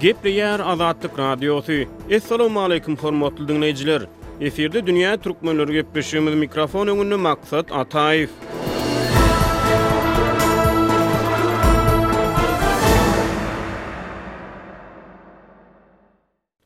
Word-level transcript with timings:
Gepriyar 0.00 0.60
Azadlik 0.60 1.18
Radiosi, 1.18 1.88
Assalamu 2.16 2.60
alaykum 2.60 2.96
hormatly 2.96 3.48
dinleyijiler. 3.48 4.02
Eferde 4.46 4.86
dünýä 4.86 5.12
türkmenleri 5.26 5.72
gepleşýän 5.80 6.36
mikrofon 6.44 6.86
öňünde 6.94 7.16
Maksat 7.26 7.70
Ataýew. 7.82 8.28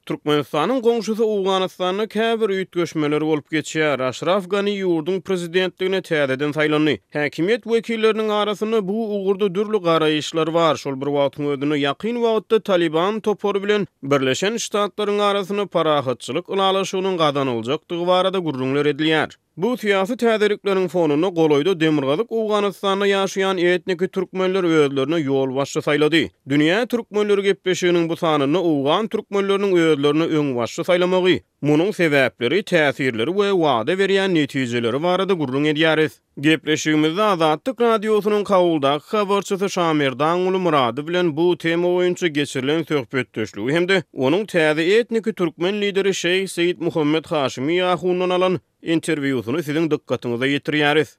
Türkmenistanın 0.09 0.83
gongşusu 0.85 1.25
Uganistanına 1.25 2.07
käbir 2.15 2.51
üýüt 2.55 2.73
göçmeleri 2.79 3.21
bolup 3.29 3.53
geçýär. 3.55 4.03
Aşraf 4.09 4.49
Gani 4.55 4.71
ýurdun 4.81 5.21
prezidentligine 5.29 6.01
täzeden 6.09 6.53
saýlandy. 6.57 6.95
Häkimet 7.19 7.65
wekilleriniň 7.71 8.33
arasynda 8.39 8.81
bu 8.89 8.99
ugurda 9.21 9.49
dürli 9.55 9.81
garaýyşlar 9.87 10.53
bar. 10.59 10.77
Şol 10.83 10.99
bir 11.05 11.11
wagtyň 11.17 11.49
ödünü 11.57 11.77
ýakyn 11.85 12.21
wagtda 12.27 12.61
Taliban 12.71 13.21
topor 13.21 13.61
bilen 13.67 13.87
Birleşen 14.03 14.57
Ştatlaryň 14.67 15.23
arasynda 15.31 15.67
parahatçylyk 15.79 16.49
ulalaşygynyň 16.57 17.17
gadan 17.25 17.49
boljakdygy 17.55 18.07
barada 18.13 18.39
gurrunlar 18.51 18.87
edilýär. 18.93 19.39
Bu 19.57 19.77
siyasi 19.77 20.17
täderiklerin 20.17 20.89
fonuna 20.89 21.29
goloydu 21.29 21.81
demirgalık 21.81 22.27
Uganistan'da 22.33 23.07
yaşayan 23.07 23.59
etniki 23.59 24.09
Türkmenler 24.09 24.65
üyelerine 24.65 25.17
yol 25.17 25.55
başlı 25.55 25.83
sayladı. 25.83 26.17
Dünya 26.49 26.87
Türkmenleri 26.87 27.43
gepleşiğinin 27.43 28.09
bu 28.09 28.17
sanını 28.17 28.63
Ugan 28.65 29.07
Türkmenlerinin 29.09 29.77
üyelerine 29.77 30.23
öň 30.23 30.57
başlı 30.57 30.85
saylamagi. 30.85 31.43
Munun 31.63 31.91
sebepleri, 31.91 32.63
tesirleri 32.63 33.31
ve 33.39 33.53
vaada 33.53 33.99
veriyen 33.99 34.35
neticeleri 34.35 35.03
var 35.03 35.21
adı 35.21 35.33
gurrun 35.33 35.65
ediyariz. 35.65 36.21
Gepleşiğimizde 36.41 37.23
azattik 37.23 37.81
radyosunun 37.81 38.45
kavulda 38.45 38.99
kavarçısı 38.99 39.71
Şamirdan 39.71 40.39
ulu 40.41 40.59
muradı 40.59 41.09
bilen 41.09 41.37
bu 41.37 41.59
tema 41.59 41.89
oyuncu 41.89 42.29
geçirilen 42.29 42.83
sohbet 42.83 43.37
hemdi, 43.37 43.73
hemde 43.75 44.03
onun 44.13 44.45
tezi 44.45 44.81
etniki 44.83 45.33
Türkmen 45.33 45.81
lideri 45.81 46.15
Şeyh 46.15 46.47
Seyyid 46.49 46.79
Muhammed 46.81 47.25
Haşimi 47.25 47.77
Yahu'ndan 47.77 48.31
alan 48.31 48.61
interviusunu 48.93 49.63
sizin 49.63 49.91
dikkatinize 49.91 50.49
getiriyoruz. 50.49 51.17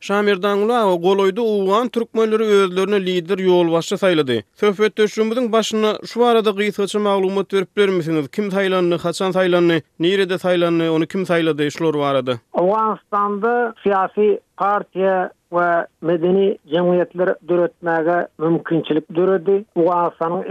Şamir 0.00 0.42
Dangula 0.42 0.94
goloydu 0.96 1.42
uğan 1.42 1.88
Türkmenleri 1.88 2.42
özlerine 2.42 3.00
lider 3.06 3.38
yol 3.38 3.80
sayladı. 3.80 4.42
Söhfet 4.54 4.98
döşümüzün 4.98 5.52
başına 5.52 5.92
şu 6.06 6.24
arada 6.24 6.52
mağlumat 7.00 7.52
verip 7.54 7.78
verir 7.78 7.88
misiniz? 7.88 8.28
Kim 8.28 8.50
saylandı, 8.50 8.98
kaçan 8.98 9.30
saylandı, 9.30 9.82
nerede 9.98 10.38
saylandı, 10.38 10.90
onu 10.90 11.06
kim 11.06 11.26
sayladı, 11.26 11.66
işler 11.66 11.94
var 11.94 12.14
adı? 12.14 12.40
Avganistan'da 12.52 13.74
siyasi 13.82 14.40
ve 15.52 15.86
medeni 16.02 16.58
mümkünçilik 18.38 19.14
dürüdü. 19.14 19.64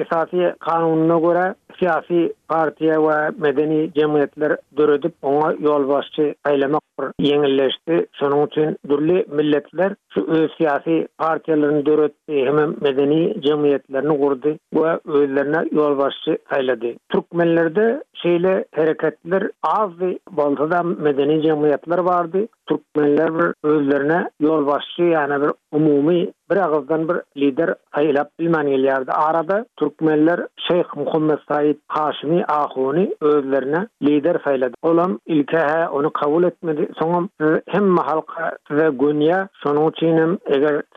esasi 0.03 0.55
kanununa 0.59 1.19
göre 1.19 1.55
siyasi 1.75 2.19
partiya 2.49 2.95
we 3.05 3.17
medeni 3.45 3.79
jemgyýetler 3.97 4.53
döredip 4.79 5.15
oňa 5.31 5.49
ýol 5.65 5.87
başçy 5.91 6.27
aýlamak 6.51 6.83
bir 6.99 7.09
ýeňilleşdi. 7.29 7.95
Şonuň 8.19 8.45
üçin 8.47 8.75
dürli 8.89 9.25
milletler 9.39 9.95
şu 10.13 10.23
öz 10.37 10.51
siyasi 10.57 10.95
partiýalaryny 11.21 11.85
döredi 11.85 12.37
hem 12.47 12.75
medeni 12.87 13.19
jemgyýetlerini 13.49 14.17
gurdy 14.23 14.55
we 14.79 14.93
özlerine 15.05 15.61
ýol 15.81 15.97
başçy 16.03 16.37
aýlady. 16.57 16.95
Türkmenlerde 17.09 18.03
şeýle 18.23 18.55
hereketler 18.71 19.49
az 19.63 19.91
we 19.99 20.19
bolsa 20.31 20.83
medeni 20.83 21.41
jemgyýetler 21.47 22.05
bardy. 22.05 22.47
Türkmenler 22.67 23.29
özlerine 23.63 24.21
ýol 24.41 24.65
başçy 24.73 25.03
ýa-ne 25.11 25.41
bir 25.45 25.51
umumy 25.71 26.27
bir 26.51 26.57
ağızdan 26.57 27.09
bir 27.09 27.15
lider 27.41 27.75
aylap 27.93 28.29
bilmän 28.39 28.67
gelýärdi. 28.67 29.11
Arada 29.11 29.65
türkmenler 29.77 30.39
Şeyh 30.67 30.95
Muhammed 30.95 31.39
Said 31.47 31.75
Haşimi 31.87 32.45
Ahuni 32.47 33.15
özlerine 33.21 33.87
lider 34.01 34.35
saýladı. 34.35 34.73
Olam 34.81 35.19
ilke 35.25 35.57
hä 35.57 35.89
onu 35.89 36.11
kabul 36.13 36.43
etmedi. 36.43 36.81
Soňam 36.99 37.27
hem 37.67 37.97
halka 37.97 38.57
we 38.67 38.83
gönýe 38.87 39.47
şonu 39.63 39.91
çynym 39.91 40.39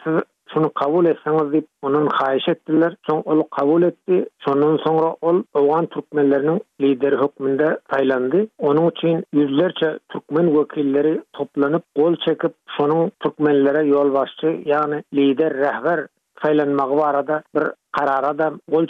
siz. 0.04 0.20
şunu 0.54 0.72
kabul 0.72 1.06
etseniz 1.06 1.52
deyip 1.52 1.66
onun 1.82 2.06
haiş 2.12 2.48
ettiler. 2.48 2.94
Son 3.06 3.22
ol 3.24 3.42
kabul 3.60 3.82
etti. 3.82 4.26
Sonun 4.38 4.78
sonra 4.78 5.16
ol 5.22 5.42
oğan 5.54 5.86
Türkmenlerinin 5.86 6.60
lideri 6.80 7.16
hükmünde 7.16 7.78
saylandı. 7.90 8.46
Onun 8.58 8.90
için 8.90 9.24
yüzlerce 9.32 9.98
Türkmen 10.08 10.58
vekilleri 10.58 11.20
toplanıp, 11.32 11.82
gol 11.96 12.16
çekip, 12.28 12.52
şunun 12.78 13.10
Türkmenlere 13.20 13.86
yol 13.86 14.12
başçı 14.14 14.60
yani 14.66 15.02
lider, 15.14 15.54
rehber 15.54 16.06
saylanmağı 16.42 16.96
var 16.96 17.26
da 17.26 17.42
bir 17.54 17.62
karara 17.92 18.38
da 18.38 18.52
gol 18.68 18.86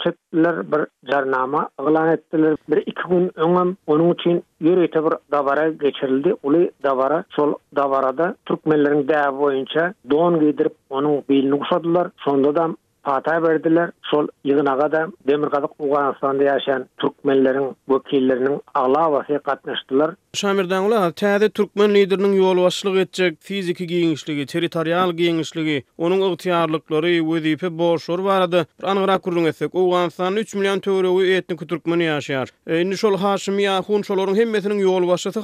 bir 0.61 1.09
jarnama 1.11 1.69
aglan 1.77 2.07
ettiler 2.09 2.55
bir 2.69 2.77
iki 2.77 3.09
gün 3.09 3.29
öňem 3.39 3.75
onuň 3.87 4.11
üçin 4.13 4.43
bir 4.61 4.91
davara 5.31 5.69
geçirildi 5.69 6.35
uly 6.43 6.71
davara 6.83 7.23
sol 7.29 7.53
dawarada 7.75 8.35
türkmenleriň 8.49 9.05
däwi 9.13 9.35
boýunça 9.41 9.89
don 10.15 10.39
giydirip 10.45 10.75
onuň 10.99 11.19
belini 11.29 11.59
gysadylar 11.63 12.07
sonda 12.25 12.55
da 12.55 12.65
pata 13.03 13.41
berdiler. 13.43 13.91
Sol 14.11 14.27
yığınağa 14.43 14.91
da 14.91 15.07
Demirgazık 15.27 15.69
Uganistan'da 15.79 16.43
yaşayan 16.43 16.85
Türkmenlerin 16.97 17.75
vekillerinin 17.89 18.61
ala 18.73 19.11
vasiye 19.11 19.39
katnaştılar. 19.39 20.15
Şamir 20.33 20.69
Dağla, 20.69 21.09
tədi 21.11 21.49
Türkmen 21.49 21.93
liderinin 21.95 22.33
yol 22.33 22.57
başlıq 22.63 22.95
etcək 23.03 23.35
fiziki 23.41 23.85
giňişligi, 23.87 24.45
teritorial 24.45 25.09
giňişligi, 25.11 25.83
onun 25.97 26.21
ıqtiyarlıkları, 26.31 27.07
vizipi, 27.31 27.77
borçlar 27.77 28.19
var 28.19 28.41
adı. 28.41 28.65
Bir 28.81 28.87
anı 28.87 28.99
qıraq 29.03 29.19
kurdun 29.19 29.43
etsək, 29.45 30.39
3 30.39 30.55
milyon 30.55 30.79
tövrəvi 30.79 31.35
etnik 31.35 31.67
Türkmeni 31.69 32.03
ýaşaýar. 32.03 32.47
E, 32.67 32.81
i̇ndi 32.81 32.97
şol 32.97 33.17
Haşim 33.17 33.59
Yahun, 33.59 34.01
şol 34.01 34.17
orun 34.19 34.35
hemmesinin 34.35 34.79
yol 34.79 35.07
başlısı 35.07 35.41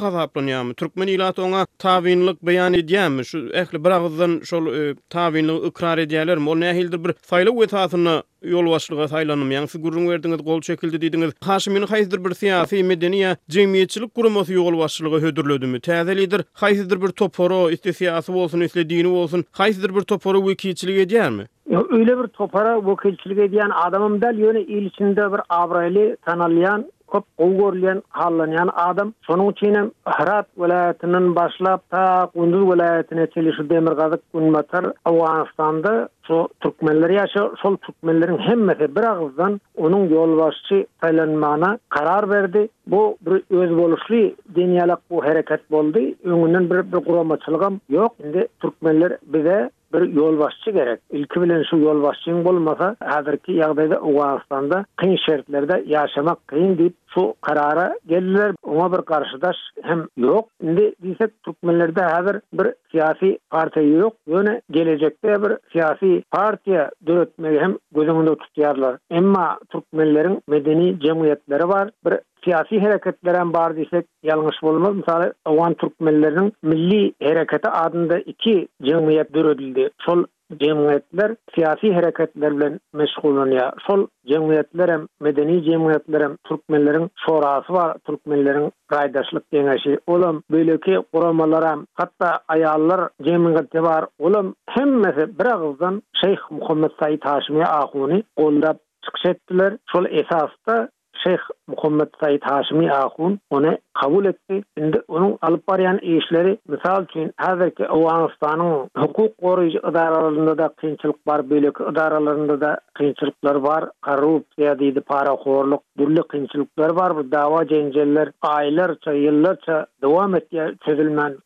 Türkmen 0.78 1.08
ilat 1.08 1.40
ona 1.40 1.66
tavinlik 1.80 2.44
beyan 2.44 2.74
ediyyəmi? 2.74 3.26
Şu 3.26 3.38
əhli 3.52 3.84
bir 3.86 3.92
ağızdan 3.92 4.40
şol 4.44 4.66
e, 4.68 5.66
ikrar 5.68 5.98
ediyyəlir 5.98 6.40
mi? 6.40 6.50
Ol 6.50 6.98
bir 7.04 7.14
Saýlaw 7.48 7.64
wetasyna 7.64 8.14
ýol 8.52 8.66
başlygy 8.74 9.06
saýlanmagy 9.08 9.56
ýangy 9.56 9.80
gurun 9.84 10.08
berdiňiz, 10.10 10.42
gol 10.44 10.60
çekildi 10.68 11.00
diýdiňiz. 11.04 11.32
Haşym 11.48 11.78
ýene 11.78 11.88
haýsydyr 11.88 12.20
bir 12.26 12.34
siýasy, 12.36 12.82
medeniýet, 12.90 13.40
jemgyýetçilik 13.56 14.12
gurumasy 14.20 14.58
ýol 14.58 14.76
başlygy 14.82 15.22
hödürlödimi? 15.24 15.80
Täzelidir. 15.80 16.44
Haýsydyr 16.60 17.00
bir 17.06 17.16
toporo, 17.24 17.62
ýetdi 17.72 17.96
siýasy 18.02 18.36
bolsun, 18.36 18.68
ýetdi 18.68 18.84
dini 18.90 19.14
bolsun. 19.16 19.46
Haýsydyr 19.62 19.96
bir 19.96 20.10
toporo 20.14 20.44
wekilçilige 20.50 21.08
diýärmi? 21.16 21.48
öyle 21.92 22.14
bir 22.20 22.28
topara 22.28 22.74
wekilçilige 22.86 23.46
diýen 23.52 23.72
adamym 23.86 24.16
däl 24.22 24.38
ýöne 24.44 24.62
il 24.66 24.86
içinde 24.90 25.24
bir 25.34 25.42
abraýly 25.60 26.16
tanalýan 26.28 26.84
köp 27.12 27.24
gol 27.38 27.54
görilen 27.62 28.02
halyny 28.10 28.56
adam 28.90 29.14
şonuň 29.28 29.52
üçin 29.52 29.76
Ahrat 30.12 30.48
welaýatynyň 30.62 31.30
başlap 31.40 31.82
ta 31.92 32.04
Gündüz 32.36 32.64
welaýatyna 32.72 33.26
çelişi 33.34 33.70
demir 33.70 33.94
gazyk 34.02 34.22
günmatar 34.34 34.86
Awganistanda 35.06 35.94
şu 36.28 36.40
türkmenler 36.62 37.10
ýaşa 37.18 37.44
şol 37.62 37.76
türkmenleriň 37.88 38.38
hemmesi 38.50 38.90
bir 38.96 39.06
agyzdan 39.14 39.54
onuň 39.84 40.04
ýol 40.18 40.34
başçy 40.44 40.76
taýlanmagyna 41.06 41.78
karar 41.90 42.30
berdi 42.30 42.68
bu 42.88 43.18
bir 43.28 43.36
öz 43.62 43.78
boluşly 43.78 44.24
denýalyk 44.58 45.00
bu 45.10 45.24
hereket 45.26 45.72
boldy 45.72 46.04
öňünden 46.26 46.70
bir-bir 46.72 47.00
guramaçylygam 47.10 47.74
ýok 47.92 48.12
indi 48.28 48.48
türkmenler 48.62 49.18
bize 49.38 49.70
bir 49.94 50.02
yol 50.14 50.40
başçı 50.40 50.72
gerek. 50.72 51.00
İlki 51.12 51.42
bilen 51.42 51.64
şu 51.70 51.78
yol 51.78 52.04
başçıyın 52.04 52.46
olmasa, 52.46 52.96
hazırki 53.04 53.52
yagdayda 53.54 54.02
Uğazistan'da 54.02 54.86
kıyın 54.96 55.18
şeritlerde 55.26 55.84
yaşamak 55.88 56.48
kıyın 56.48 56.78
deyip 56.78 56.94
şu 57.14 57.34
karara 57.42 57.96
geldiler. 58.08 58.52
Ona 58.64 58.98
bir 58.98 59.06
karşıdaş 59.06 59.56
hem 59.84 60.06
yok. 60.18 60.50
Şimdi 60.62 60.94
dese 61.04 61.28
Türkmenlerde 61.46 62.02
hazır 62.02 62.42
bir 62.54 62.68
siyasi 62.92 63.40
parti 63.50 63.80
yok. 63.80 64.14
Yöne 64.28 64.62
gelecekte 64.72 65.42
bir 65.42 65.52
siyasi 65.72 66.24
partiye 66.32 66.90
dönetmeyi 67.08 67.60
hem 67.60 67.78
gözümünde 67.96 68.36
tutuyorlar. 68.36 68.98
Emma 69.12 69.60
Türkmenlerin 69.72 70.42
medeni 70.48 71.00
cemiyetleri 71.00 71.68
var. 71.70 71.90
Bir 72.06 72.14
siyasi 72.48 72.80
hareketleren 72.82 73.54
bar 73.54 73.76
diysek 73.76 74.06
bolmaz. 74.24 74.54
bulmaz. 74.64 74.96
Misal 74.96 75.32
Oğan 75.46 75.74
Türkmenlerinin 75.74 76.54
milli 76.64 77.14
harekete 77.24 77.70
adında 77.72 78.20
iki 78.20 78.68
cemiyet 78.84 79.34
döredildi. 79.34 79.90
Sol 80.00 80.24
cemiyetler 80.60 81.36
siyasi 81.56 81.94
hareketlerle 81.94 82.80
meşgulun 82.94 83.52
ya. 83.52 83.72
Sol 83.88 84.08
cemiyetler 84.28 84.90
hem 84.90 85.08
medeni 85.20 85.64
cemiyetler 85.64 86.22
hem 86.22 86.38
Türkmenlerin 86.44 87.10
sorası 87.16 87.74
var. 87.74 87.98
Türkmenlerin 88.08 88.72
raydaşlık 88.94 89.54
dengesi. 89.54 90.00
Olum 90.08 90.44
böyleki 90.52 90.98
kuramalara 91.14 91.78
hatta 91.94 92.40
ayarlar 92.48 93.10
cemiyeti 93.24 93.84
var. 93.84 94.06
Olum 94.20 94.56
hemmesi 94.70 95.40
bir 95.40 95.46
ağızdan 95.46 96.02
Şeyh 96.24 96.38
Muhammed 96.50 96.92
Said 97.00 97.22
Haşmi 97.24 97.66
Ahuni 97.66 98.24
kondap 98.38 98.78
çıkış 99.06 99.26
ettiler. 99.26 99.74
Şol 99.92 100.06
esasda 100.06 100.90
Şeyh 101.24 101.38
Muhammed 101.68 102.08
Said 102.24 102.42
Hashimi 102.42 102.92
Akhun 102.92 103.40
ona 103.52 103.78
kabul 103.94 104.26
etti. 104.26 104.64
Şimdi 104.78 105.02
onun 105.08 105.38
alıp 105.42 105.70
varyan 105.70 105.98
işleri 105.98 106.58
misal 106.68 107.04
için 107.04 107.32
hazır 107.38 107.70
ki 107.72 107.88
Avanistan'ın 107.88 108.90
hukuk 108.98 109.38
koruyucu 109.38 109.80
idaralarında 109.80 110.58
da 110.58 110.68
kıyınçılık 110.78 111.28
var, 111.28 111.50
bölük 111.50 111.78
idaralarında 111.92 112.62
da 112.62 112.80
kıyınçılıklar 112.94 113.56
var, 113.56 113.84
korrupsiya 114.02 114.80
dedi, 114.80 115.02
para 115.02 115.36
korluk, 115.36 115.82
dürlü 115.98 116.24
kıyınçılıklar 116.24 116.90
var, 116.90 117.16
bu 117.16 117.32
dava 117.32 117.68
cenceller, 117.68 118.32
aylarca, 118.42 119.12
yıllarca 119.12 119.86
devam 120.04 120.36
et 120.36 120.54
ya 120.54 120.72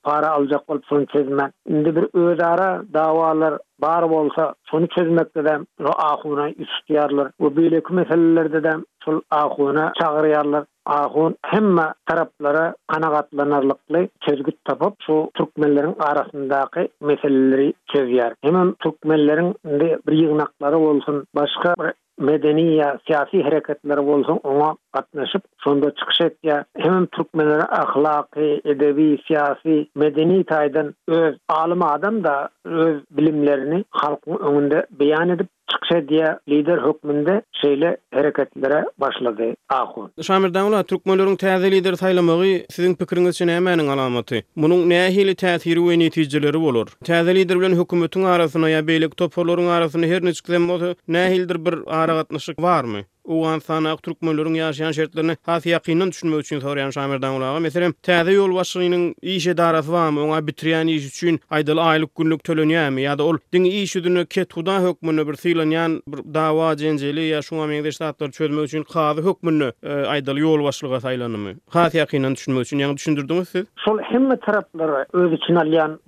para 0.04 0.30
alacak 0.30 0.70
ol, 0.70 0.80
sonu 0.86 1.06
çözülmen. 1.06 1.52
Şimdi 1.68 1.96
bir 1.96 2.06
ödara 2.14 2.84
davalar 2.94 3.58
Bar 3.82 4.10
bolsa 4.10 4.54
sonu 4.66 4.88
çözmekde 4.88 5.44
de 5.46 5.58
o 5.88 5.92
ahuna 5.98 6.50
istiyarlar. 6.50 7.32
Bu 7.40 7.56
böyle 7.56 7.84
ki 7.84 7.94
meselelerde 7.94 8.64
de 8.64 8.72
sol 9.06 9.22
ahuna 9.32 9.92
çağırýarlar. 10.02 10.66
ahun, 10.86 11.36
hemme 11.46 11.94
taraplara 12.10 12.76
kanagatlanarlıklı 12.90 14.08
çözgüt 14.30 14.56
tapıp 14.66 14.94
şu 15.08 15.32
Türkmenlerin 15.34 15.96
arasındaki 16.00 16.88
meseleleri 17.02 17.74
çözüyer. 17.96 18.34
Hemen 18.42 18.74
Türkmenlerin 18.74 19.56
de 19.66 20.00
bir 20.08 20.18
yığınakları 20.18 20.78
olsun, 20.78 21.28
başka 21.36 21.74
medeni 22.20 22.76
ya 22.76 23.00
siyasi 23.06 23.44
hareketleri 23.44 24.00
olsun 24.00 24.40
ona 24.44 24.76
katnaşıp 24.94 25.44
sonda 25.58 25.96
çıkış 25.96 26.22
et 26.22 26.38
ya 26.44 26.66
hemen 26.78 27.06
Türkmenlere 27.06 27.64
ahlaki, 27.64 28.62
edebi, 28.66 29.20
siyasi, 29.28 29.88
medeni 29.96 30.44
taydan 30.44 30.94
öz 31.08 31.36
alım 31.50 31.84
adam 31.84 32.24
da 32.24 32.50
öz 32.66 33.02
bilimlerini 33.12 33.84
halkın 33.90 34.32
önünde 34.38 34.86
beyan 35.00 35.30
edip 35.30 35.48
çıkış 35.68 35.92
et 35.92 36.12
ya 36.12 36.40
lider 36.50 36.78
hükmünde 36.78 37.42
şeyle 37.62 37.98
hareketlere 38.14 38.86
başladı 39.00 39.44
Ahun. 39.70 40.12
Şamir 40.22 40.54
Ola 40.72 40.84
Türkmenlörüň 40.88 41.34
täze 41.42 41.68
lider 41.72 41.98
taýlamagy 42.00 42.52
siziň 42.72 42.94
pikiriňiz 43.02 43.36
üçin 43.36 43.50
ämäniň 43.52 43.90
alamaty. 43.92 44.40
Munyň 44.56 44.86
nähili 44.94 45.34
täsiri 45.36 45.84
we 45.84 45.98
netijeleri 46.00 46.60
bolar. 46.68 46.94
Täze 47.04 47.36
lider 47.36 47.60
bilen 47.60 47.76
hökümetiň 47.76 48.24
arasyna 48.32 48.70
ýa 48.72 48.80
beýlik 48.88 49.18
toparlaryň 49.20 49.68
arasyna 49.68 50.08
herniçe 50.08 50.48
gelmeli, 50.48 50.94
nähildir 51.18 51.60
bir 51.68 51.82
ara 52.04 52.22
gatnaşyk 52.22 52.62
barmy? 52.64 53.04
Uğan 53.26 53.60
sanak 53.60 54.04
Türk 54.04 54.22
möllörün 54.22 54.72
şertlerini 54.92 55.36
has 55.46 55.66
yakından 55.66 56.10
düşünmek 56.10 56.40
üçin 56.40 56.60
soran 56.60 56.90
Şamirdan 56.90 57.34
ulağa. 57.42 57.60
Meselem, 57.60 57.92
täze 57.92 58.32
yol 58.32 58.50
başçylygynyň 58.56 59.14
işe 59.22 59.58
darasy 59.58 59.92
barmy? 59.92 60.20
Oňa 60.20 60.40
bitirýän 60.48 60.90
iş 60.90 61.08
üçin 61.08 61.38
aýdyl 61.52 61.80
aýlyk 61.80 62.10
günlük 62.18 62.42
tölenýärmi? 62.44 63.00
Ýa-da 63.02 63.24
ol 63.24 63.38
diňe 63.54 63.68
iş 63.70 63.96
üçinki 63.96 64.26
ketuda 64.26 64.82
hökmüni 64.84 65.28
bir 65.28 65.34
silenýän 65.34 66.02
bir 66.08 66.20
dawa 66.34 66.78
jenjeli 66.78 67.20
ýa 67.30 67.42
şuňa 67.42 67.66
meňdeş 67.72 67.98
zatlar 67.98 68.32
çözmek 68.32 68.66
üçin 68.66 68.84
kazy 68.84 69.22
hökmüni 69.22 69.70
e, 69.84 69.90
aýdyl 70.14 70.40
yol 70.40 70.64
başçylyga 70.66 70.96
saýlanymy? 70.96 71.56
Has 71.70 71.96
yakından 71.96 72.36
düşünmek 72.36 72.62
üçin 72.66 72.80
ýa-da 72.80 72.96
düşündirdiňiz 72.96 73.46
siz? 73.50 73.66
Şol 73.86 74.00
hemme 74.00 74.36
taraplara 74.40 75.06
özü 75.14 75.36
üçin 75.36 75.56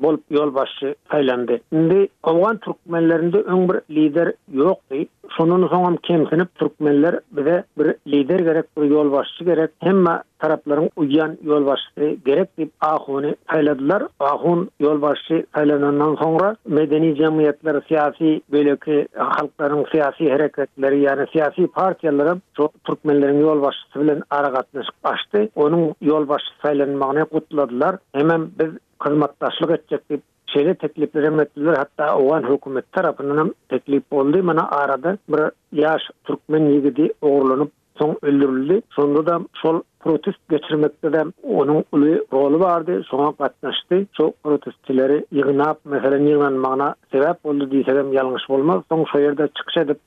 bolup 0.03 0.23
yol 0.29 0.53
başçy 0.55 0.87
saýlandy. 1.11 1.59
Indi 1.73 2.07
Awgan 2.23 2.57
türkmenlerinde 2.57 3.37
öň 3.37 3.69
bir 3.69 3.95
lider 3.95 4.33
ýokdy. 4.53 5.07
Şonuň 5.37 5.63
soňam 5.71 5.95
kemsinip 6.03 6.55
türkmen 6.55 7.02
bilenler 7.03 7.19
bize 7.31 7.63
bir 7.77 7.95
lider 8.11 8.39
gerek 8.39 8.65
bir 8.77 8.83
yol 8.83 9.11
başçı 9.11 9.43
gerek 9.43 9.69
hemma 9.79 10.23
tarapların 10.39 10.89
uyan 10.95 11.37
yol 11.43 11.65
başçı 11.65 12.17
gerek 12.25 12.57
dip 12.57 12.71
ahuni 12.81 13.35
payladılar 13.47 14.03
ahun 14.19 14.69
yol 14.79 15.01
başçı 15.01 15.45
sonra 15.55 16.55
medeni 16.67 17.15
cemiyetler 17.17 17.83
siyasi 17.87 18.41
böyle 18.51 18.77
ki 18.77 19.07
halkların 19.15 19.85
siyasi 19.91 20.29
hareketleri 20.31 20.99
yani 20.99 21.25
siyasi 21.31 21.67
partiyaların 21.67 22.41
Türkmenlerin 22.83 23.39
yol 23.41 23.61
başçısı 23.61 23.99
bilen 23.99 24.21
ara 24.29 24.53
katlaşıp 24.53 24.95
açtı 25.03 25.49
onun 25.55 25.95
yol 26.01 26.27
başçı 26.27 26.49
paylanmağını 26.61 27.25
kutladılar 27.25 27.97
hemen 28.13 28.47
biz 28.59 28.67
hizmetdaşlyk 29.05 29.71
etjek 29.79 30.03
diýip 30.09 30.23
şeýle 30.53 30.73
teklipler 30.77 31.23
hatta 31.23 31.79
Hatda 31.79 32.17
owan 32.17 32.43
hökümet 32.49 32.91
tarapyndan 32.91 33.55
teklip 33.69 34.11
boldy. 34.11 34.41
Mana 34.41 34.67
arada 34.69 35.17
bir 35.29 35.39
ýaş 35.83 36.03
türkmen 36.25 36.67
ýigidi 36.73 37.13
ogurlanyp 37.21 37.71
soň 37.99 38.13
öldürildi. 38.21 38.81
Sonra 38.89 39.25
da 39.25 39.39
şol 39.61 39.81
protest 39.99 40.37
geçirmekde 40.49 41.13
de 41.13 41.21
onun 41.43 41.85
ulu 41.91 42.25
rolü 42.33 42.59
vardı. 42.59 43.03
Sonra 43.07 43.31
katlaştı. 43.37 44.05
Çok 44.13 44.43
protestçileri 44.43 45.25
yığınap, 45.31 45.79
mesela 45.85 46.17
yığınan 46.17 46.95
sebep 47.11 47.45
oldu 47.45 47.71
diysem 47.71 48.13
yanlış 48.13 48.49
olmaz. 48.49 48.83
Son 48.89 49.05
şu 49.11 49.19
yerde 49.19 49.47
çıkış 49.47 49.77
edip 49.77 49.99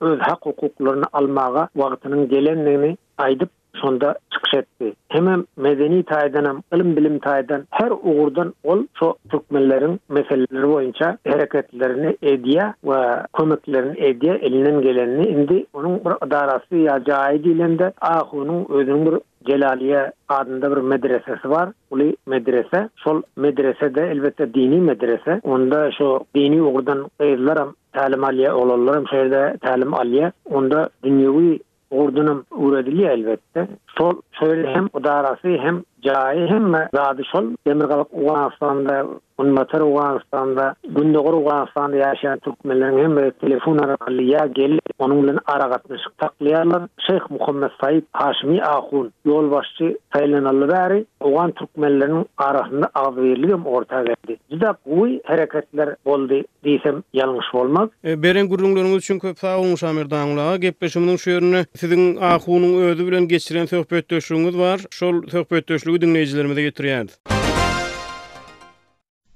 öz 0.00 0.18
hak 0.20 0.46
hukuklarını 0.46 1.04
almağa 1.12 1.68
vaktinin 1.76 2.28
gelenliğini 2.28 2.96
aydıp 3.18 3.48
sonda 3.78 4.14
çıkış 4.32 4.54
etdi. 4.54 4.92
Hemen 5.08 5.46
medeni 5.56 6.02
taydan, 6.02 6.62
ilim 6.74 6.96
bilim 6.96 7.16
taýdan 7.16 7.62
her 7.70 7.90
uğurdan 8.02 8.54
ol 8.64 8.84
so 8.98 9.14
Türkmenlerin 9.30 10.00
meseleleri 10.08 10.68
boyunca 10.68 11.18
hereketlerini 11.26 12.16
ediye 12.22 12.74
ve 12.84 13.22
komiklerini 13.32 14.00
ediye 14.04 14.34
elinden 14.34 14.82
gelenini 14.82 15.26
indi. 15.28 15.66
Onun 15.72 15.96
bir 16.04 16.12
adarası 16.20 16.76
ya 16.76 17.04
caid 17.04 17.44
ilinde 17.44 17.92
Ahu'nun 18.00 18.68
bir 19.06 19.18
Celaliye 19.46 20.12
adında 20.28 20.70
bir 20.76 20.80
medresesi 20.82 21.50
var. 21.50 21.68
Uli 21.90 22.16
medrese. 22.26 22.88
Sol 22.96 23.22
medrese 23.36 23.94
de 23.94 24.06
elbette 24.10 24.54
dini 24.54 24.80
medrese. 24.80 25.40
Onda 25.42 25.90
şu 25.98 26.20
dini 26.36 26.62
uğurdan 26.62 27.10
kıyırlarım, 27.18 27.74
talim 27.92 28.24
aliye 28.24 28.52
olurlarım, 28.52 29.08
şehirde 29.08 29.56
talim 29.62 29.94
aliye. 29.94 30.32
Onda 30.50 30.88
dünyevi 31.04 31.58
ordunum 31.90 32.44
uğradili 32.50 33.04
elbette. 33.04 33.68
Sol 33.98 34.12
söyle 34.32 34.74
hem 34.74 34.88
udarası 34.94 35.48
hem 35.48 35.82
Jaý 36.04 36.46
hem 36.50 36.72
zady 36.94 37.22
şol 37.32 37.46
Demirgalyk 37.66 38.06
Uwanstanda, 38.12 39.06
Unmatar 39.38 39.80
Uwanstanda, 39.80 40.74
Gündogur 40.96 41.34
Uwanstanda 41.42 41.96
ýaşaýan 42.00 42.40
türkmenleriň 42.44 42.96
hem 43.04 43.12
telefon 43.42 43.78
arkaly 43.84 44.24
ýa 44.36 44.44
gel, 44.56 44.74
onuň 44.98 45.20
bilen 45.22 45.38
ara 45.46 45.66
gatnaşyk 45.72 46.12
taklaýarlar. 46.22 46.88
Şeýh 47.06 47.24
Muhammed 47.32 47.72
Saýyp 47.82 48.04
Haşmi 48.12 48.58
Ahun 48.64 49.10
ýol 49.26 49.50
başçy 49.50 49.96
taýlanaly 50.14 50.66
bäri 50.72 50.98
Uwan 51.24 51.50
türkmenleriniň 51.58 52.24
arasynda 52.38 52.90
agwerlik 52.94 53.66
orta 53.66 54.02
geldi. 54.04 54.36
Juda 54.52 54.74
gowy 54.86 55.20
hereketler 55.24 55.94
boldy 56.06 56.40
diýsem 56.64 57.00
ýalňyş 57.14 57.48
bolmaz. 57.56 57.88
E, 58.04 58.22
beren 58.22 58.48
gurulňlaryňyz 58.52 58.96
üçin 59.00 59.18
köp 59.18 59.38
sag 59.38 59.58
bolun 59.58 59.74
Şamir 59.74 60.10
Daňla. 60.12 60.56
Gepleşimiň 60.68 61.16
şu 61.18 61.30
ýerini 61.30 61.60
siziň 61.80 62.02
Ahunyň 62.20 62.76
özü 62.92 63.06
bilen 63.06 63.28
geçiren 63.28 63.64
söhbetdeşligiňiz 63.64 64.58
bar. 64.58 64.80
Şol 64.90 65.22
söhbetdeşlig 65.28 65.89
Şu 65.90 66.00
dinleyicilerimize 66.00 66.62
getiriyendi. 66.62 67.12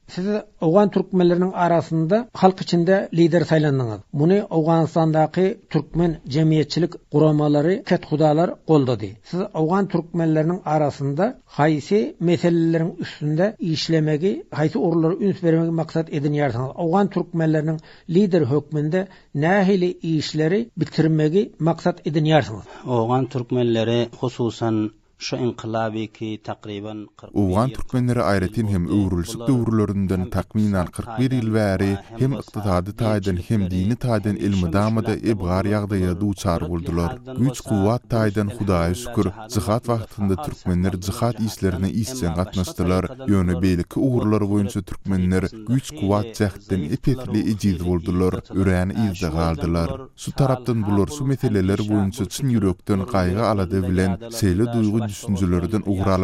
Siz 0.09 0.27
Oğan 0.61 0.91
Türkmenlerinin 0.91 1.53
arasında 1.53 2.29
halk 2.33 2.61
içinde 2.61 3.09
lider 3.15 3.41
saylandınız. 3.45 4.01
Bunu 4.13 4.47
Oğanistan'daki 4.51 5.57
Türkmen 5.71 6.21
cemiyetçilik 6.29 7.11
kuramaları 7.13 7.83
ket 7.85 8.07
hudalar 8.07 8.51
di. 9.01 9.17
Siz 9.25 9.41
Oğan 9.55 9.89
Türkmenlerinin 9.89 10.61
arasında 10.65 11.39
haysi 11.47 12.17
meselelerin 12.21 12.95
üstünde 13.01 13.57
işlemegi, 13.59 14.45
haysi 14.51 14.79
oruları 14.79 15.15
üns 15.15 15.45
vermegi 15.45 15.71
maksat 15.71 16.13
edin 16.13 16.33
yarsanız. 16.33 16.71
Oğan 16.77 17.11
Türkmenlerinin 17.11 17.79
lider 18.11 18.43
hükmünde 18.43 19.09
nahili 19.35 19.93
işleri 19.93 20.71
bitirmegi 20.77 21.53
maksat 21.59 22.07
edin 22.07 22.25
yarsanız. 22.25 22.65
Oğan 22.87 23.27
Türkmenleri 23.27 24.09
hususan 24.19 24.91
şu 25.19 25.37
inqilabi 25.37 26.13
ki 26.13 26.41
taqriban 26.45 27.09
40 27.17 27.31
Uwan 27.37 27.71
türkmenleri 27.71 28.23
ayretin 28.23 28.67
hem 28.67 28.87
öwrülsük 28.89 29.41
döwürlerinden 29.41 30.31
takminan 30.31 30.87
41 30.87 31.31
ýyl 31.31 31.53
bäri 31.55 31.97
hem 32.19 32.33
iktidady 32.33 32.91
taýdan 32.91 33.37
hem 33.49 33.71
dini 33.71 33.95
taýdan 33.97 34.37
ilmi 34.37 34.73
damada 34.73 35.17
ibgar 35.17 35.65
ýagda 35.65 35.97
ýadu 36.07 36.35
çar 36.35 36.69
boldular. 36.69 37.19
Üç 37.39 37.61
quwwat 37.61 38.03
taýdan 38.11 38.49
hudaýa 38.59 38.95
şükür 38.95 39.27
zihat 39.49 39.85
wagtynda 39.87 40.37
türkmenler 40.43 40.93
zihat 41.01 41.41
işlerini 41.41 41.91
işçe 41.91 42.27
gatnaşdylar. 42.27 43.05
Ýöne 43.05 43.55
beýlik 43.65 43.99
öwrüler 44.07 44.43
boýunça 44.51 44.83
türkmenler 44.83 45.43
üç 45.77 45.91
quwwat 45.91 46.27
zähdin 46.41 46.83
epetli 46.97 47.41
ejiz 47.53 47.79
boldular. 47.87 48.35
Üren 48.61 48.89
ýerde 48.91 49.29
galdylar. 49.33 49.91
Şu 50.17 50.33
tarapdan 50.33 50.87
bular 50.87 51.09
şu 51.19 51.25
meseleleri 51.25 51.83
boýunça 51.83 52.25
çyn 52.35 52.47
ýürekden 52.57 53.01
gaýga 53.13 53.43
alady 53.53 53.81
bilen 53.89 54.13
seýli 54.41 54.67
duýgu 54.75 55.04
ýöne 55.05 55.09
düşünjelerden 55.13 55.83
ugra 55.87 56.17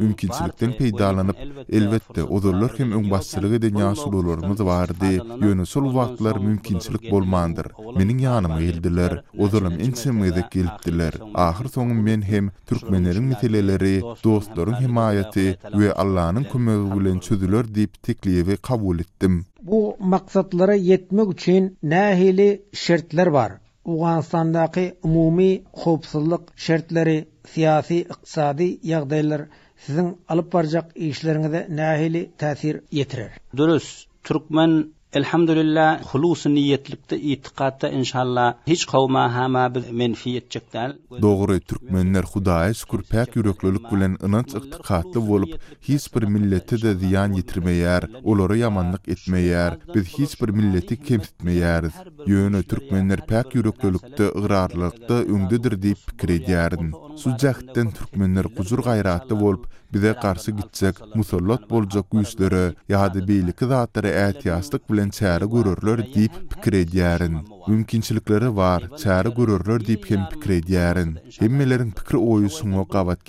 mümkinçilikden 0.00 0.70
peýdalanyp, 0.72 1.36
elbetde 1.78 2.22
uzurlar 2.24 2.72
hem 2.78 2.92
öň 2.98 3.10
başçylyk 3.10 3.52
edýän 3.58 4.66
bardy. 4.68 5.14
Ýöne 5.46 5.66
sul 5.66 5.84
wagtlar 5.94 6.36
mümkinçilik 6.44 7.06
bolmandyr. 7.12 7.66
Meniň 8.00 8.18
ýanyma 8.26 8.58
geldiler, 8.62 9.14
uzurlar 9.38 9.78
ensemede 9.88 10.44
gelipdiler. 10.50 11.12
Ahyr 11.34 11.68
soň 11.76 11.94
men 12.10 12.22
hem 12.32 12.50
türkmenleriň 12.66 13.24
meteleleri, 13.32 13.94
dostlaryň 14.24 14.80
himayaty 14.86 15.48
we 15.74 15.92
Allahyň 15.92 16.44
kömegi 16.52 16.86
bilen 17.00 17.18
çözülür 17.18 17.64
diýip 17.76 18.02
teklifi 18.02 18.56
kabul 18.56 18.98
etdim. 18.98 19.44
Bu 19.62 19.96
maksatlara 20.00 20.74
yetmek 20.74 21.32
için 21.32 21.78
nahili 21.82 22.62
şertler 22.72 23.26
var. 23.26 23.52
Uganistandaki 23.86 24.92
umumi 25.08 25.46
hopsullik 25.82 26.40
şertleri, 26.64 27.16
siyasi, 27.52 27.98
iqtisadi 28.00 28.66
yagdaylar 28.82 29.42
sizin 29.86 30.18
alıp 30.28 30.52
barjak 30.52 30.96
işlerinize 30.96 31.62
nahili 31.80 32.24
täsir 32.38 32.80
ýetirer. 32.98 33.30
Durus, 33.56 33.92
türkmen 34.24 34.72
Elhamdülillah, 35.16 36.02
hulus 36.02 36.44
niyetlikde 36.46 37.20
itikatta 37.20 37.88
inşallah 37.88 38.54
hiç 38.66 38.86
kavma 38.86 39.34
hama 39.34 39.74
biz 39.74 39.90
menfi 39.90 40.36
etcekdel. 40.36 40.96
Doğru, 41.22 41.60
Türkmenler 41.60 42.22
hudaya 42.24 42.74
skur 42.74 43.02
pek 43.02 43.36
yüreklülük 43.36 43.92
bilen 43.92 44.16
inanç 44.26 44.54
itikatlı 44.54 45.20
olup, 45.20 45.60
hiç 45.82 46.14
bir 46.16 46.22
millete 46.22 46.82
de 46.82 46.94
ziyan 46.94 47.32
yitirmeyer, 47.32 48.02
olara 48.24 48.56
yamanlık 48.56 49.08
etmeyer, 49.08 49.78
biz 49.94 50.04
hiç 50.08 50.42
bir 50.42 50.48
milleti 50.48 51.02
kemsitmeyeriz. 51.02 51.92
Yönü, 52.26 52.62
Türkmenler 52.62 53.26
pek 53.26 53.54
yüreklülükte, 53.54 54.24
ıgrarlılıkta, 54.38 55.22
ümdüdür 55.22 55.82
deyip 55.82 55.98
pikir 56.06 56.28
ediyerdin. 56.42 56.92
Sucaktan 57.16 57.90
Türkmenler 57.90 58.46
kuzur 58.56 58.78
gayratı 58.78 59.34
olup, 59.34 59.68
bize 59.92 60.14
qarşı 60.22 60.50
gitsek, 60.60 60.94
musallat 61.18 61.66
bolacak 61.72 62.06
güýçlere 62.16 62.62
ýa-da 62.94 63.22
beýleki 63.30 63.68
zatlara 63.74 64.10
ätiýastyk 64.26 64.88
bilen 64.90 65.10
çäre 65.20 65.46
görürler 65.56 66.04
diýip 66.16 66.34
pikir 66.54 66.78
edýärin. 66.84 67.38
mümkinçiliklere 67.68 68.56
var, 68.56 68.84
çäri 69.02 69.34
görürler 69.36 69.80
diýip 69.86 70.06
kim 70.08 70.20
pikir 70.32 70.50
edýärin. 70.56 71.12
Hemmeleriň 71.40 71.90
pikir 71.98 72.18
oýu 72.18 72.48
suňa 72.50 72.82
gabat 72.88 73.22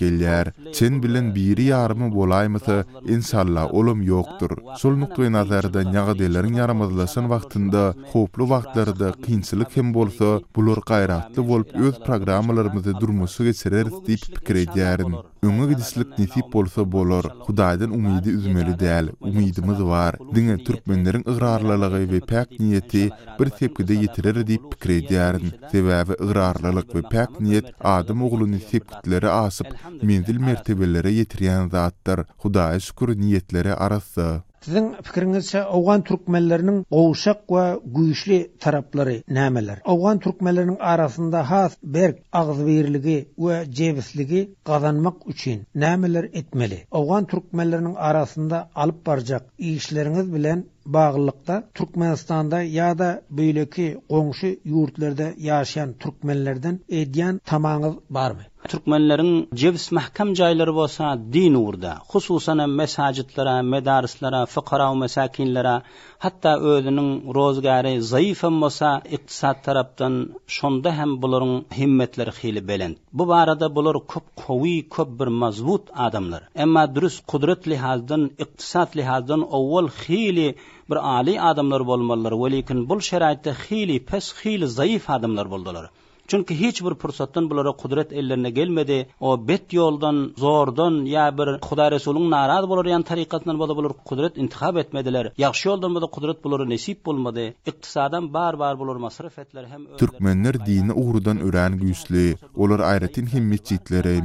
Çen 0.73 1.03
bilen 1.03 1.35
biri 1.35 1.65
ýarymy 1.69 2.09
bolaýmysa, 2.13 2.83
insalla 3.09 3.67
olum 3.67 4.01
ýokdur. 4.01 4.75
Sol 4.77 4.95
nukly 4.97 5.31
nazarda 5.31 5.81
ýagy 5.83 6.19
delerin 6.19 6.55
ýaramazlaşan 6.57 7.25
wagtynda, 7.33 7.93
howply 8.13 8.45
wagtlarda 8.53 9.11
kynçylyk 9.25 9.75
hem 9.77 9.93
bolsa, 9.93 10.39
bulur 10.55 10.77
gaýratly 10.77 11.47
bolup 11.47 11.75
öz 11.75 11.99
programmalarymyzy 12.05 12.93
durmuşa 13.01 13.43
geçirer 13.43 13.85
diýip 13.85 14.25
pikir 14.35 14.55
edýärin. 14.65 15.15
Öňe 15.43 15.65
gidişlik 15.71 16.17
nitip 16.19 16.47
bolsa 16.53 16.91
bolar. 16.91 17.25
Hudaýdan 17.47 17.91
umydy 17.93 18.29
üzmeli 18.29 18.73
däl. 18.83 19.09
Umydymyz 19.21 19.81
var. 19.93 20.15
Diňe 20.35 20.57
türkmenleriň 20.65 21.23
ygrarlylygy 21.29 22.03
we 22.11 22.21
pek 22.31 22.59
niýeti 22.59 23.03
bir 23.39 23.49
tepkide 23.59 23.93
ýetirer. 23.93 24.26
berer 24.27 24.43
diýip 24.49 24.63
pikir 24.71 24.91
edýärin. 24.97 25.51
Sebäbi 25.73 26.15
ygrarlylyk 26.25 26.95
we 26.95 27.01
pek 27.13 27.37
niýet 27.45 27.67
adam 27.95 28.23
oglunyň 28.27 28.63
sepkitleri 28.71 29.29
asyp 29.33 29.69
menzil 30.09 30.41
mertebelere 30.49 31.13
ýetirýän 31.19 31.69
zatdyr. 31.75 32.25
Hudaýa 32.43 32.81
şükür 32.87 33.13
niyetleri 33.23 33.73
arasy. 33.85 34.25
Sizin 34.67 34.87
pikiriňizçe 35.07 35.59
awgan 35.77 36.01
türkmenleriniň 36.09 36.77
gowşak 36.95 37.39
we 37.55 37.65
güýçli 37.99 38.39
taraplary 38.65 39.15
nämeler? 39.37 39.77
Awgan 39.93 40.17
türkmenleriniň 40.25 40.77
arasynda 40.93 41.45
has 41.51 41.77
berk 41.83 42.17
agzy 42.41 42.63
berligi 42.71 43.17
we 43.37 43.63
jebisligi 43.79 44.41
gazanmak 44.71 45.17
üçin 45.33 45.63
nämeler 45.75 46.25
etmeli? 46.39 46.79
Awgan 46.91 47.25
türkmenleriniň 47.31 47.95
arasında 47.95 48.69
alyp 48.75 48.99
barjak 49.07 49.43
işleriňiz 49.57 50.33
bilen 50.33 50.65
bağlılıkta 50.93 51.63
Türkmenistan'da 51.73 52.61
ya 52.61 52.97
da 52.99 53.21
böyleki 53.29 53.97
komşu 54.09 54.47
yurtlarda 54.63 55.27
yaşayan 55.37 55.93
Türkmenlerden 55.93 56.79
edyen 56.89 57.37
tamamı 57.45 57.95
bar 58.09 58.31
mı? 58.31 58.39
Türkmenlerin 58.67 59.49
cevs 59.55 59.91
mahkem 59.91 60.33
cayları 60.33 60.75
bosa 60.75 61.19
din 61.33 61.53
uğurda, 61.53 61.97
khususana 62.11 62.67
mesacitlara, 62.67 63.61
medarislara, 63.61 64.45
fıkara 64.45 64.91
ve 64.93 64.97
mesakinlara, 64.97 65.81
hatta 66.17 66.59
ödünün 66.59 67.33
rozgari 67.33 68.01
zayıf 68.01 68.43
emmosa 68.43 69.01
iktisat 69.11 69.63
taraptan 69.63 70.33
şonda 70.47 70.91
hem 70.93 71.21
bulurun 71.21 71.65
himmetleri 71.77 72.31
hili 72.43 72.67
belend. 72.67 72.95
Bu 73.13 73.27
barada 73.27 73.75
bulur 73.75 73.95
kop 74.07 74.23
kovi 74.35 74.89
kop 74.89 75.19
bir 75.19 75.27
mazbut 75.27 75.81
adamlar. 75.95 76.43
Emma 76.55 76.95
dürüst 76.95 77.25
kudret 77.25 77.67
lihazdan, 77.67 78.31
iktisat 78.37 78.97
lihazdan 78.97 79.41
ovol 79.53 79.87
hili 79.87 80.55
bir 80.91 80.97
ali 81.13 81.31
adamlar 81.47 81.83
bolmalar, 81.87 82.35
welikin 82.43 82.83
bul 82.91 83.03
şeraitte 83.07 83.53
hili 83.63 83.97
pes 84.11 84.29
hili 84.43 84.67
zayıf 84.77 85.09
adamlar 85.17 85.51
boldular. 85.55 85.89
Çünkü 86.31 86.53
hiç 86.53 86.83
bir 86.83 86.95
fırsattan 86.95 87.49
bulara 87.49 87.71
kudret 87.71 88.13
ellerine 88.13 88.49
gelmedi. 88.49 89.07
O 89.19 89.47
bet 89.47 89.73
yoldan, 89.73 90.33
zordan 90.37 91.05
ya 91.05 91.37
bir 91.37 91.47
Huda 91.69 91.91
Resulun 91.91 92.31
narad 92.31 92.69
bulara 92.69 92.89
yan 92.89 93.01
tarikatından 93.01 93.59
bulara 93.59 93.87
kudret 94.05 94.37
intihab 94.37 94.75
etmediler. 94.75 95.31
Yakşı 95.37 95.67
yoldan 95.67 95.95
bulara 95.95 96.05
kudret 96.11 96.43
bulara 96.43 96.65
nesip 96.65 97.05
bulmadı. 97.05 97.53
İktisadan 97.65 98.33
bar 98.33 98.59
bar 98.59 98.79
bulur 98.79 98.95
masraf 98.95 99.39
etler. 99.39 99.65
Türkmenler 99.97 100.65
dini 100.65 100.91
uğrudan 100.93 101.37
ören 101.41 101.77
güyüslü. 101.77 102.35
Olar 102.55 102.79
ayretin 102.79 103.25
him 103.25 103.47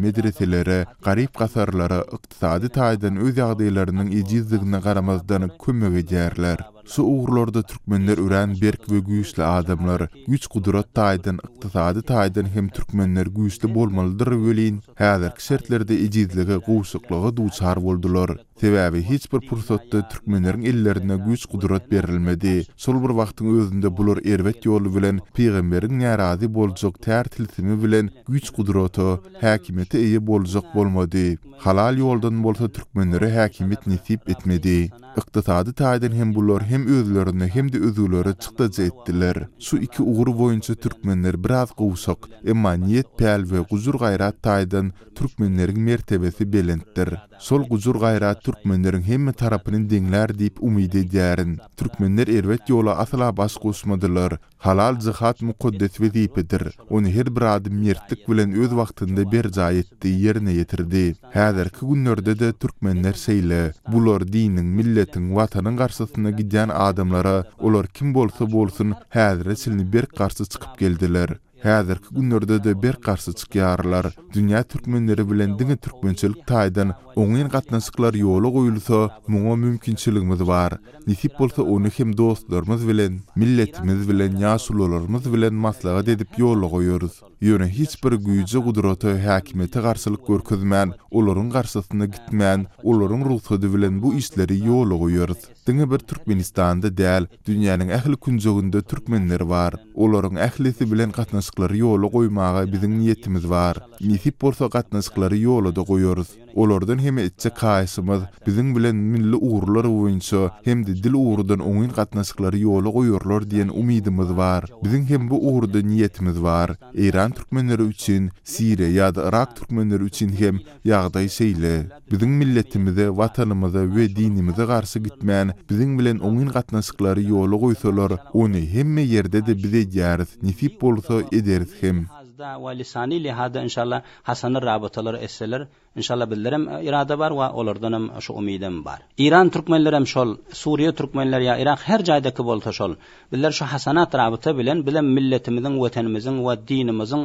medreseleri, 0.02 0.84
garip 1.02 1.34
qatarlara, 1.34 2.04
iqtisadi 2.12 2.68
taydan 2.68 3.16
öz 3.16 3.34
taidin, 3.34 4.06
iqtisadi, 4.06 4.14
iqtisadi, 4.14 4.76
iqtisadi, 4.86 5.48
iqtisadi, 5.58 6.56
Su 6.84 7.04
uğurlarda 7.04 7.62
Türkmenler 7.62 8.18
ören 8.18 8.56
berk 8.62 8.90
ve 8.90 8.98
güýüşli 8.98 9.42
adamlar, 9.42 10.02
güç 10.26 10.46
gudurat 10.46 10.88
taýdan, 10.96 11.38
iqtisady 11.48 12.00
taydan 12.02 12.46
hem 12.54 12.68
Türkmenler 12.68 13.26
güýüşli 13.26 13.74
bolmalydyr 13.74 14.30
welin, 14.44 14.82
häzirki 14.94 15.44
şertlerde 15.46 15.94
ejizligi, 15.94 16.56
gowşuklygy 16.66 17.36
duçar 17.36 17.82
boldular. 17.84 18.30
Sebäbi 18.62 19.02
hiç 19.02 19.32
bir 19.32 19.40
pursatda 19.48 20.08
türkmenleriň 20.08 20.62
ellerine 20.68 21.16
güç 21.16 21.46
gudrat 21.46 21.90
berilmedi. 21.92 22.64
Sol 22.76 23.02
bir 23.02 23.08
wagtyň 23.08 23.48
özünde 23.60 23.90
bular 23.96 24.18
erwet 24.34 24.62
ýoly 24.66 24.92
bilen 24.96 25.18
peýgamberiň 25.38 25.96
närazy 26.04 26.46
boljak 26.54 27.00
tärtilitimi 27.06 27.74
bilen 27.84 28.10
güç 28.28 28.50
gudraty 28.54 29.08
häkimete 29.40 29.98
eýe 30.04 30.20
boljak 30.26 30.68
bolmady. 30.76 31.24
Halal 31.64 31.98
ýoldan 32.04 32.38
bolsa 32.46 32.68
türkmenleri 32.68 33.32
häkimet 33.34 33.86
nisip 33.86 34.30
etmedi. 34.34 34.76
Iqtisady 35.20 35.74
taýdan 35.82 36.14
hem 36.20 36.30
bular 36.34 36.62
hem 36.70 36.86
özlerini 36.98 37.50
hem 37.54 37.72
de 37.72 37.78
özüleri 37.88 38.32
çykda 38.38 38.70
etdiler. 38.86 39.46
Şu 39.58 39.76
iki 39.76 40.02
ugur 40.02 40.28
boýunça 40.40 40.74
türkmenler 40.74 41.44
biraz 41.44 41.68
gowsak, 41.78 42.18
emma 42.46 42.74
niýet 42.76 43.10
päl 43.18 43.42
we 43.54 43.58
guzur 43.70 43.94
gaýrat 44.04 44.38
taýdan 44.48 44.92
türkmenleriň 45.18 45.80
mertebesi 45.90 46.52
belentdir. 46.52 47.10
Sol 47.38 47.68
guzur 47.68 47.96
gaýrat 48.06 48.51
Türkmenlerin 48.54 49.02
hemme 49.02 49.32
tarapını 49.32 49.90
dinler 49.90 50.38
deyip 50.38 50.62
umid 50.64 50.92
edýärin. 50.92 51.58
Türkmenler 51.76 52.28
erwet 52.28 52.68
ýola 52.70 52.94
asla 52.94 53.36
baş 53.36 53.54
goşmadylar. 53.56 54.36
Halal 54.58 55.00
zihat 55.00 55.42
mukaddes 55.42 55.92
we 55.96 56.06
diýipdir. 56.08 56.70
«Oni 56.90 57.14
her 57.14 57.36
bir 57.36 57.42
adam 57.42 57.72
mertlik 57.84 58.28
bilen 58.28 58.52
öz 58.52 58.68
wagtynda 58.70 59.22
ber 59.32 59.44
jaýetdi, 59.58 60.08
ýerine 60.24 60.52
ýetirdi. 60.58 61.14
Häzirki 61.34 61.86
günlerde 61.92 62.38
de 62.38 62.52
türkmenler 62.52 63.14
seýle, 63.24 63.60
Bulor 63.92 64.20
diniň, 64.32 64.68
milletiň, 64.78 65.30
watanyň 65.36 65.76
garşysyna 65.76 66.30
gidýän 66.30 66.72
adamlara, 66.74 67.36
olar 67.58 67.86
kim 67.86 68.14
bolsa 68.14 68.52
bolsun, 68.52 68.94
häzir 69.16 69.56
silini 69.56 69.92
ber 69.92 70.06
garşy 70.18 70.44
çykyp 70.44 70.78
geldiler. 70.78 71.36
Häzirki 71.62 72.14
günlerde 72.14 72.64
de 72.64 72.82
bir 72.82 72.92
qarşı 72.92 73.30
çıkýarlar, 73.30 74.10
Dünya 74.34 74.62
türkmenleri 74.62 75.30
bilen 75.30 75.50
diňe 75.58 75.76
türkmençilik 75.76 76.40
taýdan 76.50 76.90
oňyň 77.22 77.48
gatnaşyklar 77.54 78.14
ýoly 78.22 78.48
goýulsa, 78.56 78.98
muňa 79.32 79.54
mümkinçiligimiz 79.62 80.42
bar. 80.48 80.72
Nisip 81.06 81.38
bolsa 81.38 81.62
ony 81.62 81.90
hem 81.96 82.16
dostlarymyz 82.18 82.82
bilen, 82.88 83.14
milletimiz 83.36 84.08
bilen 84.08 84.32
ýaşulalarymyz 84.42 85.30
bilen 85.32 85.54
maslahat 85.54 86.08
edip 86.08 86.30
ýoly 86.38 86.66
goýýarys. 86.74 87.14
Ýöne 87.42 87.68
hiç 87.78 87.94
bir 88.04 88.10
güýçe 88.26 88.58
gudrata 88.58 89.08
häkimete 89.26 89.80
garşylyk 89.82 90.26
görkezmän, 90.26 90.92
olaryň 91.12 91.48
garşysyna 91.50 92.04
gitmän, 92.06 92.66
olaryň 92.82 93.22
ruhsady 93.30 93.68
bilen 93.74 94.02
bu 94.02 94.14
işleri 94.14 94.58
ýoly 94.58 94.96
goýarys. 95.04 95.40
Diňe 95.66 95.86
bir 95.90 95.98
türkmenistanda 96.10 96.90
däl, 97.02 97.30
dünýäniň 97.46 97.88
ähli 98.00 98.16
künjeginde 98.18 98.82
türkmenler 98.82 99.48
bar. 99.50 99.72
Olaryň 99.92 100.38
ählisi 100.40 100.86
bilen 100.88 101.10
gatnaşyklary 101.12 101.82
ýoly 101.82 102.08
goýmaga 102.14 102.62
biziň 102.74 102.94
niýetimiz 103.00 103.44
bar. 103.54 103.82
Nisip 104.00 104.38
bolsa 104.40 104.70
gatnaşyklary 104.72 105.42
ýoly 105.44 105.72
da 105.78 105.84
goýýarys. 105.90 106.32
olordan 106.54 106.98
hem 106.98 107.18
etse 107.18 107.50
kaysymyz 107.50 108.20
bizin 108.46 108.76
bilen 108.76 108.96
milli 108.96 109.36
uğurlar 109.36 109.84
boýunça 109.84 110.50
hem 110.64 110.86
de 110.86 110.94
dil 111.04 111.14
uğurdan 111.14 111.60
öňün 111.60 111.92
gatnaşyklary 111.98 112.62
ýoly 112.64 112.90
goýurlar 112.96 113.42
diýen 113.50 113.70
umydymyz 113.70 114.32
bar. 114.36 114.64
Bizin 114.84 115.04
hem 115.06 115.30
bu 115.30 115.36
uğurda 115.48 115.78
niýetimiz 115.80 116.42
bar. 116.42 116.70
Eýran 116.94 117.32
türkmenleri 117.34 117.82
üçin, 117.82 118.30
Sirýa 118.44 118.88
ýa-da 118.94 119.28
Irak 119.28 119.56
türkmenleri 119.56 120.02
üçin 120.04 120.28
hem 120.32 120.58
ýagdaý 120.84 121.26
seýle. 121.38 121.74
Biziň 122.12 122.32
milletimizi, 122.42 123.06
watanymyzy 123.10 123.82
we 123.94 124.16
dinimizi 124.16 124.64
garşy 124.72 124.98
gitmän, 125.00 125.52
biziň 125.70 125.98
bilen 125.98 126.18
öňün 126.26 126.48
gatnaşyklary 126.56 127.24
ýoly 127.30 127.56
goýsalar, 127.64 128.18
ony 128.32 128.66
hem 128.74 128.96
ýerde-de 128.98 129.56
bize 129.62 129.82
ýaryt, 129.98 130.38
nifip 130.42 130.82
bolsa 130.82 131.22
ederiz 131.32 131.72
hem. 131.80 132.06
wa 132.42 132.74
lisani 132.74 133.18
hada, 133.38 133.60
inshallah 133.62 134.02
hasan 134.22 134.54
rabatalar 134.68 135.14
esseler 135.26 135.62
inshallah 135.98 136.28
bilirim 136.32 136.62
e, 136.74 136.76
irada 136.88 137.18
bar 137.22 137.30
wa 137.40 137.46
olardan 137.62 137.94
shu 138.24 138.32
umidim 138.40 138.82
bar 138.86 139.00
Iran 139.26 139.46
turkmenler 139.54 139.94
şol 140.04 140.06
shol 140.12 140.30
Suriye 140.64 140.92
turkmenler 140.98 141.40
ya 141.40 141.54
Irak, 141.62 141.78
her 141.88 142.00
jayda 142.10 142.30
ki 142.36 142.42
bolta 142.50 142.72
shol 142.78 142.92
biller 143.32 143.52
shu 143.60 143.64
hasanat 143.72 144.10
rabata 144.22 144.50
bilen 144.58 144.78
bilen 144.86 145.04
milletimizin 145.16 145.74
watanimizin 145.84 146.36
wa 146.48 146.54
dinimizin 146.70 147.20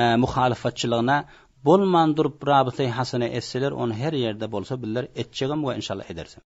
e, 0.00 0.02
muhalifatchiligina 0.24 1.16
bolman 1.68 2.08
durup 2.16 2.36
rabatay 2.50 2.86
hasana 2.98 3.24
esseler 3.40 3.72
on 3.84 3.90
her 4.02 4.12
yerde 4.24 4.46
bolsa 4.56 4.82
biller 4.82 5.04
etçegim 5.22 5.60
wa 5.68 5.72
inshallah 5.78 6.10
edersin 6.16 6.42